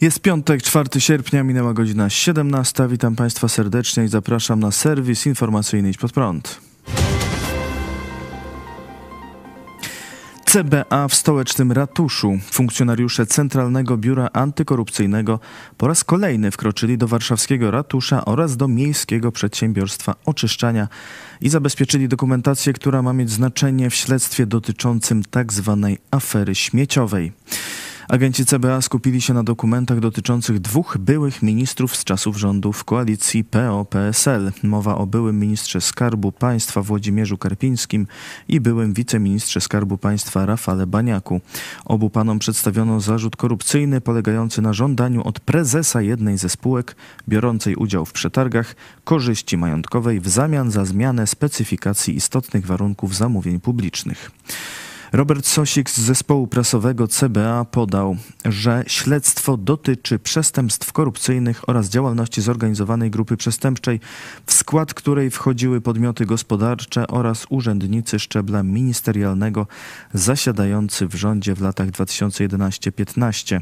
[0.00, 2.88] Jest piątek, 4 sierpnia, minęła godzina 17.
[2.88, 6.60] Witam Państwa serdecznie i zapraszam na serwis informacyjny Idź Pod Prąd.
[10.46, 12.38] CBA w stołecznym ratuszu.
[12.50, 15.40] Funkcjonariusze Centralnego Biura Antykorupcyjnego
[15.76, 20.88] po raz kolejny wkroczyli do warszawskiego ratusza oraz do Miejskiego Przedsiębiorstwa Oczyszczania
[21.40, 25.78] i zabezpieczyli dokumentację, która ma mieć znaczenie w śledztwie dotyczącym tzw.
[25.82, 27.32] Tak afery śmieciowej.
[28.10, 34.52] Agenci CBA skupili się na dokumentach dotyczących dwóch byłych ministrów z czasów rządów koalicji PO-PSL.
[34.62, 38.06] Mowa o byłym ministrze Skarbu Państwa Włodzimierzu Karpińskim
[38.48, 41.40] i byłym wiceministrze Skarbu Państwa Rafale Baniaku.
[41.84, 46.96] Obu panom przedstawiono zarzut korupcyjny polegający na żądaniu od prezesa jednej ze spółek
[47.28, 54.30] biorącej udział w przetargach korzyści majątkowej w zamian za zmianę specyfikacji istotnych warunków zamówień publicznych.
[55.12, 63.10] Robert Sosik z zespołu prasowego CBA podał, że śledztwo dotyczy przestępstw korupcyjnych oraz działalności zorganizowanej
[63.10, 64.00] grupy przestępczej,
[64.46, 69.66] w skład której wchodziły podmioty gospodarcze oraz urzędnicy szczebla ministerialnego
[70.14, 73.60] zasiadający w rządzie w latach 2011-15.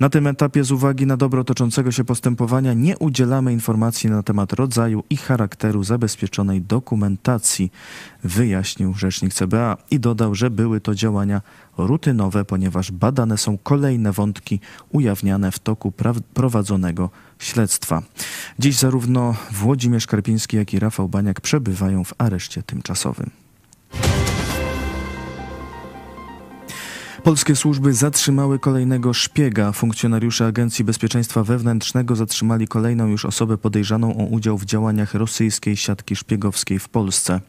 [0.00, 4.52] Na tym etapie z uwagi na dobro toczącego się postępowania nie udzielamy informacji na temat
[4.52, 7.72] rodzaju i charakteru zabezpieczonej dokumentacji,
[8.24, 11.42] wyjaśnił rzecznik CBA i dodał, że były to działania
[11.78, 15.92] rutynowe, ponieważ badane są kolejne wątki ujawniane w toku
[16.34, 18.02] prowadzonego śledztwa.
[18.58, 23.30] Dziś zarówno Włodzimierz Karpiński, jak i Rafał Baniak przebywają w areszcie tymczasowym.
[27.22, 29.72] Polskie służby zatrzymały kolejnego szpiega.
[29.72, 36.16] Funkcjonariusze Agencji Bezpieczeństwa Wewnętrznego zatrzymali kolejną już osobę podejrzaną o udział w działaniach rosyjskiej siatki
[36.16, 37.40] szpiegowskiej w Polsce.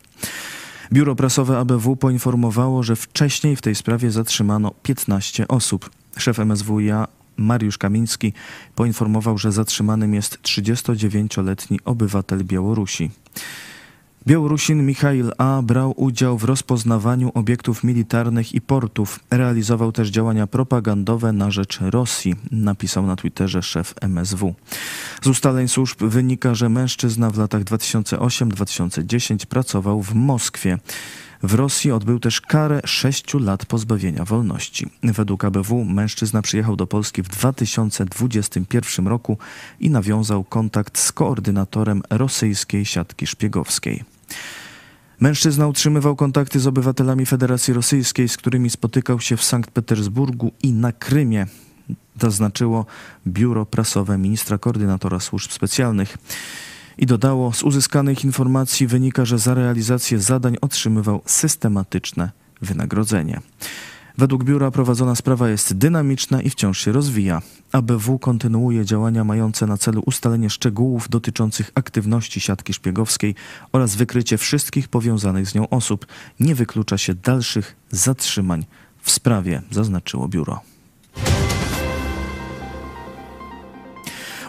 [0.94, 5.90] Biuro prasowe ABW poinformowało, że wcześniej w tej sprawie zatrzymano 15 osób.
[6.18, 7.08] Szef MSWiA
[7.38, 8.34] Mariusz Kamiński
[8.76, 13.12] poinformował, że zatrzymanym jest 39-letni obywatel Białorusi.
[14.28, 15.62] Białorusin Michail A.
[15.62, 19.20] brał udział w rozpoznawaniu obiektów militarnych i portów.
[19.32, 24.56] Realizował też działania propagandowe na rzecz Rosji, napisał na Twitterze szef MSW.
[25.22, 30.78] Z ustaleń służb wynika, że mężczyzna w latach 2008-2010 pracował w Moskwie.
[31.44, 34.90] W Rosji odbył też karę sześciu lat pozbawienia wolności.
[35.04, 39.38] Według ABW mężczyzna przyjechał do Polski w 2021 roku
[39.80, 44.11] i nawiązał kontakt z koordynatorem rosyjskiej siatki szpiegowskiej.
[45.20, 50.74] Mężczyzna utrzymywał kontakty z obywatelami Federacji Rosyjskiej, z którymi spotykał się w Sankt Petersburgu i
[50.74, 51.48] na Krymie.
[52.22, 52.86] Zaznaczyło
[53.28, 56.18] biuro prasowe ministra koordynatora służb specjalnych.
[56.98, 62.32] I dodało, z uzyskanych informacji wynika, że za realizację zadań otrzymywał systematyczne
[62.62, 63.42] wynagrodzenie.
[64.18, 67.42] Według biura prowadzona sprawa jest dynamiczna i wciąż się rozwija.
[67.72, 73.36] ABW kontynuuje działania mające na celu ustalenie szczegółów dotyczących aktywności siatki szpiegowskiej
[73.72, 76.06] oraz wykrycie wszystkich powiązanych z nią osób.
[76.40, 78.66] Nie wyklucza się dalszych zatrzymań
[79.02, 80.71] w sprawie, zaznaczyło biuro.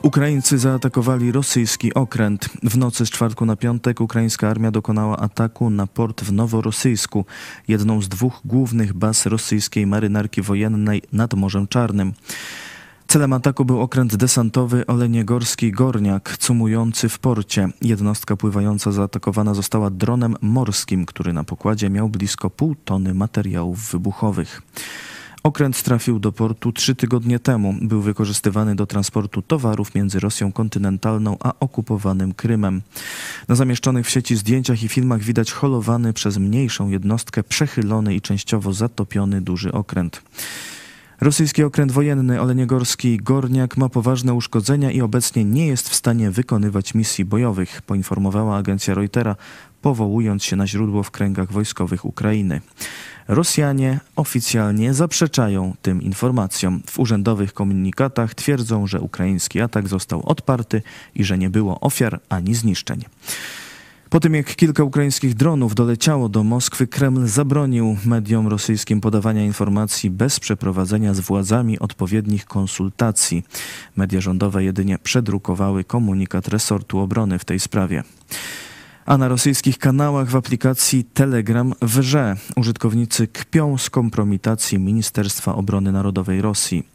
[0.02, 2.48] Ukraińcy zaatakowali rosyjski okręt.
[2.62, 7.24] W nocy z czwartku na piątek ukraińska armia dokonała ataku na port w Noworosyjsku,
[7.68, 12.12] jedną z dwóch głównych baz rosyjskiej marynarki wojennej nad Morzem Czarnym.
[13.06, 17.68] Celem ataku był okręt desantowy Oleniegorski Gorniak, cumujący w porcie.
[17.82, 24.62] Jednostka pływająca zaatakowana została dronem morskim, który na pokładzie miał blisko pół tony materiałów wybuchowych.
[25.42, 27.74] Okręt trafił do portu trzy tygodnie temu.
[27.82, 32.82] Był wykorzystywany do transportu towarów między Rosją kontynentalną a okupowanym Krymem.
[33.48, 38.72] Na zamieszczonych w sieci zdjęciach i filmach widać holowany przez mniejszą jednostkę przechylony i częściowo
[38.72, 40.22] zatopiony duży okręt.
[41.20, 46.94] Rosyjski okręt wojenny Oleniegorski Gorniak ma poważne uszkodzenia i obecnie nie jest w stanie wykonywać
[46.94, 49.36] misji bojowych, poinformowała agencja Reutera,
[49.82, 52.60] powołując się na źródło w kręgach wojskowych Ukrainy.
[53.28, 56.82] Rosjanie oficjalnie zaprzeczają tym informacjom.
[56.86, 60.82] W urzędowych komunikatach twierdzą, że ukraiński atak został odparty
[61.14, 63.04] i że nie było ofiar ani zniszczeń.
[64.12, 70.10] Po tym jak kilka ukraińskich dronów doleciało do Moskwy, Kreml zabronił mediom rosyjskim podawania informacji
[70.10, 73.44] bez przeprowadzenia z władzami odpowiednich konsultacji.
[73.96, 78.02] Media rządowe jedynie przedrukowały komunikat resortu obrony w tej sprawie.
[79.06, 86.42] A na rosyjskich kanałach w aplikacji Telegram wrze użytkownicy kpią z kompromitacji Ministerstwa Obrony Narodowej
[86.42, 86.92] Rosji.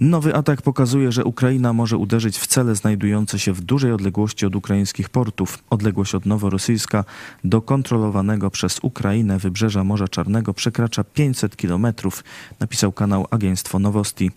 [0.00, 4.56] Nowy atak pokazuje, że Ukraina może uderzyć w cele znajdujące się w dużej odległości od
[4.56, 5.58] ukraińskich portów.
[5.70, 7.04] Odległość od Noworosyjska
[7.44, 12.24] do kontrolowanego przez Ukrainę wybrzeża Morza Czarnego przekracza 500 kilometrów,
[12.60, 14.30] napisał kanał Agentstwo Nowosti.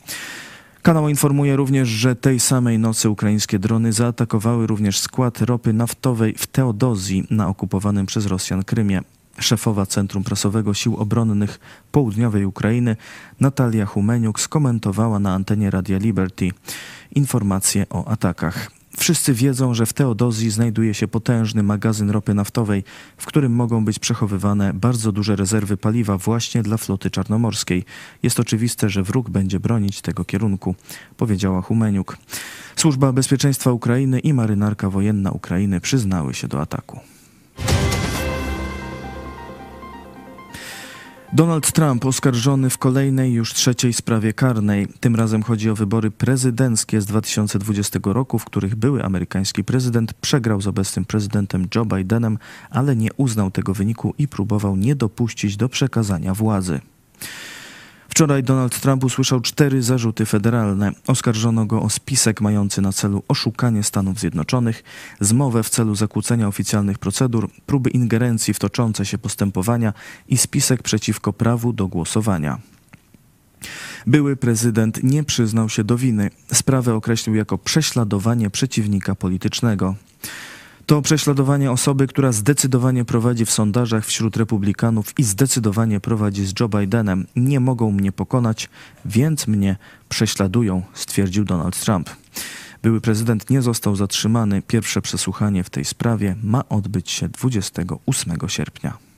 [0.82, 6.48] Kanał informuje również, że tej samej nocy ukraińskie drony zaatakowały również skład ropy naftowej w
[6.48, 9.02] Teodozji na okupowanym przez Rosjan Krymie.
[9.40, 11.60] Szefowa Centrum Prasowego Sił Obronnych
[11.92, 12.96] Południowej Ukrainy
[13.40, 16.50] Natalia Humeniuk skomentowała na antenie Radia Liberty
[17.16, 18.81] informacje o atakach.
[18.98, 22.84] Wszyscy wiedzą, że w Teodozji znajduje się potężny magazyn ropy naftowej,
[23.18, 27.86] w którym mogą być przechowywane bardzo duże rezerwy paliwa właśnie dla floty czarnomorskiej.
[28.24, 30.76] Jest oczywiste, że wróg będzie bronić tego kierunku,
[31.18, 32.18] powiedziała Humeniuk.
[32.76, 37.00] Służba Bezpieczeństwa Ukrainy i marynarka wojenna Ukrainy przyznały się do ataku.
[41.34, 44.88] Donald Trump oskarżony w kolejnej już trzeciej sprawie karnej.
[45.00, 50.62] Tym razem chodzi o wybory prezydenckie z 2020 roku, w których były amerykański prezydent przegrał
[50.62, 52.38] z obecnym prezydentem Joe Bidenem,
[52.70, 56.80] ale nie uznał tego wyniku i próbował nie dopuścić do przekazania władzy.
[58.12, 60.92] Wczoraj Donald Trump usłyszał cztery zarzuty federalne.
[61.08, 64.84] Oskarżono go o spisek mający na celu oszukanie Stanów Zjednoczonych,
[65.20, 69.94] zmowę w celu zakłócenia oficjalnych procedur, próby ingerencji w toczące się postępowania
[70.28, 72.60] i spisek przeciwko prawu do głosowania.
[74.08, 76.30] Były prezydent nie przyznał się do winy.
[76.54, 79.96] Sprawę określił jako prześladowanie przeciwnika politycznego.
[80.92, 86.70] To prześladowanie osoby, która zdecydowanie prowadzi w sondażach wśród republikanów i zdecydowanie prowadzi z Joe
[86.70, 87.28] Bidenem.
[87.36, 88.70] Nie mogą mnie pokonać,
[89.06, 89.76] więc mnie
[90.10, 92.10] prześladują, stwierdził Donald Trump.
[92.84, 94.62] Były prezydent nie został zatrzymany.
[94.62, 99.11] Pierwsze przesłuchanie w tej sprawie ma odbyć się 28 sierpnia.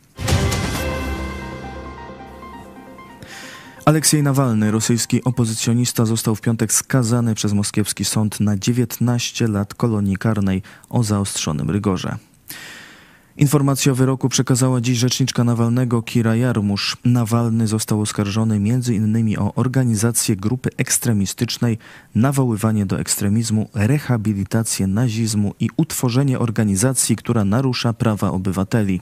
[3.86, 10.18] Aleksiej Nawalny, rosyjski opozycjonista, został w piątek skazany przez moskiewski sąd na 19 lat kolonii
[10.18, 12.18] karnej o zaostrzonym rygorze.
[13.38, 16.98] Informację o wyroku przekazała dziś rzeczniczka Nawalnego Kira Jarmusz.
[17.06, 19.40] Nawalny został oskarżony m.in.
[19.40, 21.78] o organizację grupy ekstremistycznej,
[22.16, 29.02] nawoływanie do ekstremizmu, rehabilitację nazizmu i utworzenie organizacji, która narusza prawa obywateli.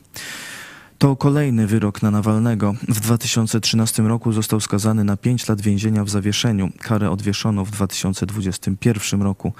[1.01, 2.73] To kolejny wyrok na Nawalnego.
[2.87, 6.69] W 2013 roku został skazany na 5 lat więzienia w zawieszeniu.
[6.79, 9.53] Karę odwieszono w 2021 roku.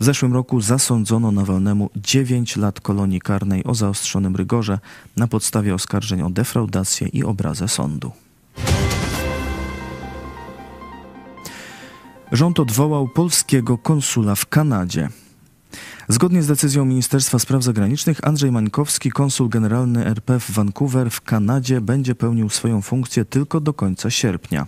[0.00, 4.78] W zeszłym roku zasądzono Nawalnemu 9 lat kolonii karnej o zaostrzonym rygorze
[5.16, 8.10] na podstawie oskarżeń o defraudację i obrazę sądu.
[12.32, 15.08] Rząd odwołał polskiego konsula w Kanadzie.
[16.08, 21.80] Zgodnie z decyzją Ministerstwa Spraw Zagranicznych Andrzej Mańkowski, konsul generalny RP w Vancouver w Kanadzie,
[21.80, 24.66] będzie pełnił swoją funkcję tylko do końca sierpnia.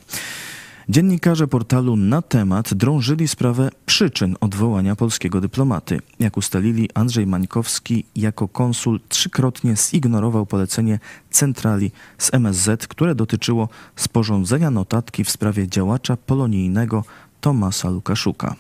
[0.89, 6.01] Dziennikarze portalu Na temat drążyli sprawę przyczyn odwołania polskiego dyplomaty.
[6.19, 10.99] Jak ustalili, Andrzej Mańkowski jako konsul trzykrotnie zignorował polecenie
[11.31, 17.05] centrali z MSZ, które dotyczyło sporządzenia notatki w sprawie działacza polonijnego
[17.41, 18.57] Tomasa Lukaszuka.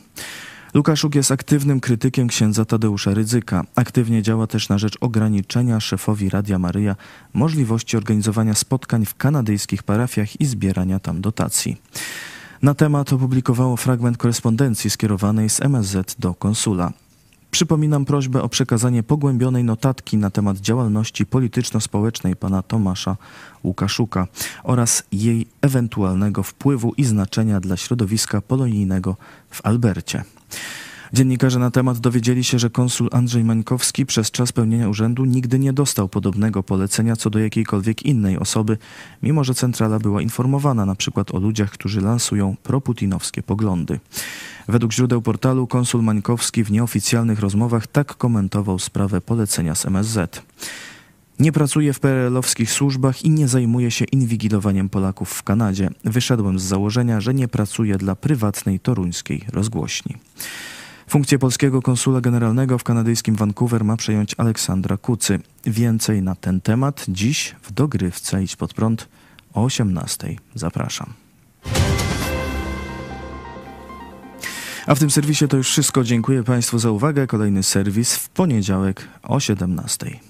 [0.74, 3.64] Łukaszuk jest aktywnym krytykiem księdza Tadeusza Rydzyka.
[3.74, 6.96] Aktywnie działa też na rzecz ograniczenia szefowi Radia Maryja
[7.34, 11.76] możliwości organizowania spotkań w kanadyjskich parafiach i zbierania tam dotacji.
[12.62, 16.92] Na temat opublikowało fragment korespondencji skierowanej z MSZ do konsula.
[17.50, 23.16] Przypominam prośbę o przekazanie pogłębionej notatki na temat działalności polityczno-społecznej pana Tomasza
[23.64, 24.26] Łukaszuka
[24.62, 29.16] oraz jej ewentualnego wpływu i znaczenia dla środowiska polonijnego
[29.50, 30.24] w Albercie.
[31.12, 35.72] Dziennikarze na temat dowiedzieli się, że konsul Andrzej Mańkowski przez czas pełnienia urzędu nigdy nie
[35.72, 38.78] dostał podobnego polecenia co do jakiejkolwiek innej osoby,
[39.22, 44.00] mimo że centrala była informowana na przykład o ludziach, którzy lansują proputinowskie poglądy.
[44.68, 50.42] Według źródeł portalu konsul Mańkowski w nieoficjalnych rozmowach tak komentował sprawę polecenia z MSZ.
[51.38, 55.90] Nie pracuję w PRL-owskich służbach i nie zajmuję się inwigilowaniem Polaków w Kanadzie.
[56.04, 60.16] Wyszedłem z założenia, że nie pracuję dla prywatnej toruńskiej rozgłośni.
[61.10, 65.38] Funkcję polskiego konsula generalnego w kanadyjskim Vancouver ma przejąć Aleksandra Kucy.
[65.64, 69.08] Więcej na ten temat dziś w dogrywce Idź pod prąd
[69.54, 70.36] o 18.
[70.54, 71.12] Zapraszam.
[74.86, 76.04] A w tym serwisie to już wszystko.
[76.04, 77.26] Dziękuję Państwu za uwagę.
[77.26, 80.29] Kolejny serwis w poniedziałek o 17.